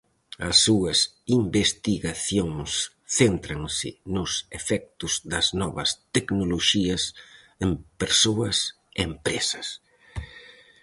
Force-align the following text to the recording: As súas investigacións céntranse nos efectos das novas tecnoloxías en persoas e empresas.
As 0.49 0.55
súas 0.65 0.99
investigacións 1.39 2.71
céntranse 3.17 3.89
nos 4.15 4.31
efectos 4.59 5.13
das 5.31 5.47
novas 5.61 5.89
tecnoloxías 6.15 7.03
en 7.63 7.69
persoas 8.01 8.57
e 8.67 8.99
empresas. 9.09 9.67